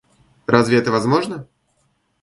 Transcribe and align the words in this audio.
Разве 0.47 0.79
это 0.79 0.91
возможно? 0.91 1.47